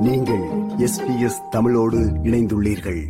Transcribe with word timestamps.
நீங்கள் 0.00 0.42
எஸ்பிஎஸ் 0.78 1.48
தமிழோடு 1.50 1.98
இணைந்துள்ளீர்கள். 2.22 3.02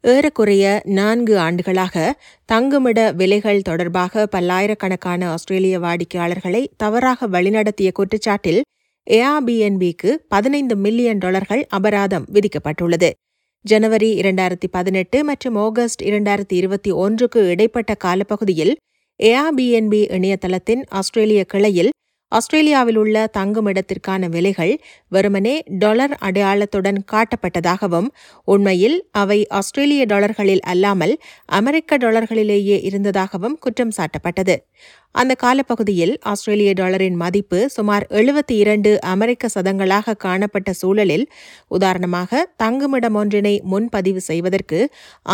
ஏறக்குறைய 0.00 0.82
நான்கு 0.84 1.38
ஆண்டுகளாக 1.38 2.20
தங்குமிட 2.44 3.12
விலைகள் 3.12 3.62
தொடர்பாக 3.62 4.26
பல்லாயிரக்கணக்கான 4.26 5.30
ஆஸ்திரேலிய 5.30 5.78
வாடிக்கையாளர்களை 5.78 6.66
தவறாக 6.76 7.28
வழிநடத்திய 7.28 7.90
குற்றச்சாட்டில் 7.98 8.60
ஏஆர்பிஎன்பிக்கு 9.10 10.14
பதினைந்து 10.28 10.76
மில்லியன் 10.76 11.18
டாலர்கள் 11.18 11.66
அபராதம் 11.68 12.26
விதிக்கப்பட்டுள்ளது. 12.32 13.10
ஜனவரி 13.60 14.20
இரண்டாயிரத்தி 14.20 14.66
பதினெட்டு 14.70 15.24
மற்றும் 15.24 15.56
ஆகஸ்ட் 15.56 16.02
இரண்டாயிரத்தி 16.02 16.52
இருபத்தி 16.52 16.90
ஒன்றுக்கு 16.90 17.48
இடைப்பட்ட 17.48 17.94
காலப்பகுதியில் 17.94 18.76
ஏஆர்பிஎன்பி 19.22 20.08
இணையதளத்தின் 20.08 20.82
ஆஸ்திரேலிய 20.88 21.44
கிளையில் 21.44 21.90
ஆஸ்திரேலியாவில் 22.36 22.96
உள்ள 22.96 23.16
தங்குமிடத்திற்கான 23.38 24.28
விலைகள் 24.28 24.72
வெறுமனே 25.12 25.54
டாலர் 25.78 26.14
அடையாளத்துடன் 26.20 26.98
காட்டப்பட்டதாகவும் 27.12 28.08
உண்மையில் 28.48 28.96
அவை 29.12 29.38
ஆஸ்திரேலிய 29.50 30.04
டாலர்களில் 30.04 30.64
அல்லாமல் 30.64 31.14
அமெரிக்க 31.58 31.98
டாலர்களிலேயே 31.98 32.78
இருந்ததாகவும் 32.88 33.56
குற்றம் 33.58 33.94
சாட்டப்பட்டது. 33.96 34.56
அந்த 35.16 35.34
காலப்பகுதியில் 35.34 36.12
ஆஸ்திரேலிய 36.22 36.70
டாலரின் 36.72 37.14
மதிப்பு 37.14 37.58
சுமார் 37.68 38.04
எழுபத்தி 38.10 38.54
இரண்டு 38.56 38.90
அமெரிக்க 39.00 39.48
சதங்களாக 39.54 40.16
காணப்பட்ட 40.16 40.70
சூழலில் 40.72 41.24
உதாரணமாக 41.68 42.42
தங்குமிடம் 42.56 43.16
ஒன்றினை 43.16 43.54
முன்பதிவு 43.64 44.20
செய்வதற்கு 44.20 44.80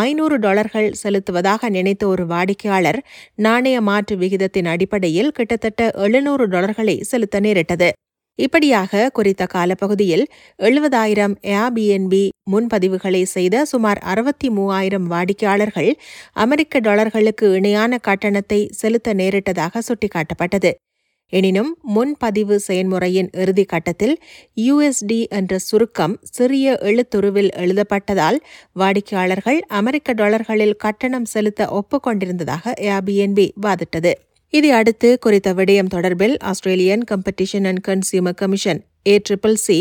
ஐநூறு 0.03 0.39
டாலர்கள் 0.39 0.89
செலுத்துவதாக 1.03 1.71
நினைத்த 1.71 2.07
ஒரு 2.07 2.27
வாடிக்கையாளர் 2.27 3.01
நாணய 3.39 3.81
மாற்று 3.81 4.17
விகிதத்தின் 4.17 4.67
அடிப்படையில் 4.67 5.31
கிட்டத்தட்ட 5.31 5.91
எழுநூறு 5.97 6.47
டாலர்களை 6.47 6.97
செலுத்த 7.03 7.41
நேரிட்டது. 7.41 7.91
இப்படியாக 8.39 9.11
குறித்த 9.11 9.47
காலப்பகுதியில் 9.47 10.27
எழுபதாயிரம் 10.59 11.35
ஏபிஎன்பி 11.43 12.29
முன்பதிவுகளை 12.51 13.23
செய்த 13.23 13.65
சுமார் 13.65 13.99
அறுபத்தி 13.99 14.51
மூவாயிரம் 14.51 15.07
வாடிக்கையாளர்கள் 15.07 15.91
அமெரிக்க 16.33 16.81
டாலர்களுக்கு 16.81 17.55
இணையான 17.55 17.99
கட்டணத்தை 17.99 18.69
செலுத்த 18.73 19.15
நேரிட்டதாக 19.15 19.83
சுட்டிக்காட்டப்பட்டது. 19.89 20.73
எனினும் 21.33 21.77
முன்பதிவு 21.83 22.61
செயன்முறையின் 22.69 23.29
இறுதி 23.33 23.65
கட்டத்தில் 23.65 24.17
யுஎஸ்டி 24.57 25.29
என்ற 25.29 25.59
சுருக்கம் 25.59 26.19
சிறிய 26.23 26.79
எழுத்துருவில் 26.83 27.51
எழுதப்பட்டதால் 27.57 28.39
வாடிக்கையாளர்கள் 28.73 29.61
அமெரிக்க 29.69 30.13
டாலர்களில் 30.13 30.77
கட்டணம் 30.77 31.25
செலுத்த 31.25 31.81
ஒப்புக்கொண்டிருந்ததாக 31.81 32.75
ஏபிஎன்பி 32.81 33.47
வாதிட்டது. 33.63 34.13
இதை 34.53 34.71
அடுத்து 34.71 35.19
குறித்த 35.19 35.55
விடயம் 35.55 35.91
தொடர்பில் 35.95 36.35
Australian 36.43 37.05
Competition 37.11 37.67
and 37.67 37.83
Consumer 37.89 38.35
Commission 38.35 38.81
A 39.09 39.15
triple 39.29 39.57
C 39.57 39.77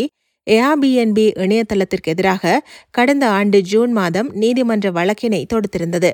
Airbnb 0.48 1.26
இணையதளத்திற்கு 1.36 2.12
எதிராக 2.12 2.54
கடந்த 2.92 3.26
ஆண்டு 3.30 3.62
ஜூன் 3.62 3.92
மாதம் 3.92 4.30
நீதிமன்ற 4.34 4.92
வழக்கினை 4.92 5.42
தொடுத்திருந்தது. 5.54 6.12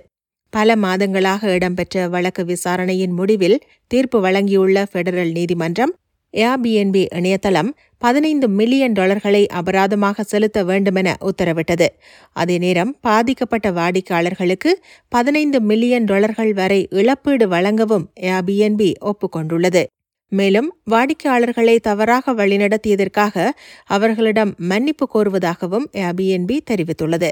பல 0.53 0.75
மாதங்களாக 0.75 1.53
இடம்பெற்ற 1.53 2.07
வழக்கு 2.07 2.45
விசாரணையின் 2.45 3.13
முடிவில் 3.13 3.57
தீர்ப்பு 3.91 4.19
வழங்கியுள்ள 4.21 4.85
பெடரல் 4.93 5.31
நீதிமன்றம் 5.31 5.93
ஏஆர்பிஎன்பி 6.33 7.07
இணையதளம் 7.13 7.75
பதினைந்து 7.97 8.47
மில்லியன் 8.47 8.91
டாலர்களை 8.91 9.47
அபராதமாக 9.53 10.21
செலுத்த 10.21 10.63
வேண்டுமென 10.63 11.17
உத்தரவிட்டது. 11.21 11.87
அதே 12.33 12.57
நேரம் 12.57 12.95
பாதிக்கப்பட்ட 13.01 13.71
வாடிக்கையாளர்களுக்கு 13.71 14.83
பதினைந்து 15.09 15.61
மில்லியன் 15.61 16.03
டாலர்கள் 16.03 16.53
வரை 16.53 16.87
இழப்பீடு 16.91 17.47
வழங்கவும் 17.47 18.11
ஏஆர்பிஎன்பி 18.21 18.93
ஒப்புக்கொண்டுள்ளது. 19.01 19.83
மேலும் 20.29 20.75
வாடிக்கையாளர்களை 20.91 21.79
தவறாக 21.79 22.33
வழிநடத்தியதற்காக 22.33 23.49
அவர்களிடம் 23.85 24.53
மன்னிப்பு 24.57 25.09
கோருவதாகவும் 25.13 25.85
ஏர்பிஎன்பி 25.93 26.57
தெரிவித்துள்ளது. 26.71 27.29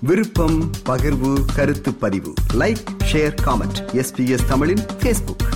விருப்பம் 0.00 0.70
பகிர்வு 0.86 1.38
கருத்து 1.54 1.94
பதிவு. 1.94 2.32
லைக் 2.58 2.84
ஷேர் 3.12 3.34
காமெண்ட் 3.46 3.80
எஸ்பிஎஸ் 3.92 4.46
தமிழின் 4.48 4.84
ஃபேஸ்புக் 5.00 5.46